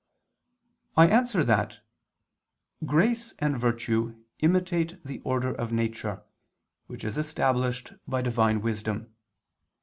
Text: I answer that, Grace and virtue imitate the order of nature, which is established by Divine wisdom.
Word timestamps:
I 0.97 1.05
answer 1.07 1.43
that, 1.43 1.77
Grace 2.83 3.35
and 3.37 3.59
virtue 3.59 4.15
imitate 4.39 4.97
the 5.05 5.19
order 5.19 5.53
of 5.53 5.71
nature, 5.71 6.23
which 6.87 7.03
is 7.03 7.19
established 7.19 7.93
by 8.07 8.23
Divine 8.23 8.61
wisdom. 8.61 9.13